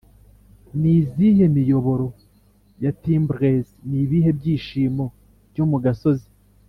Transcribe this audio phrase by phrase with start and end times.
[0.79, 2.07] ni izihe miyoboro
[2.81, 3.67] na timbrels?
[3.87, 5.05] ni ibihe byishimo
[5.51, 6.27] byo mu gasozi?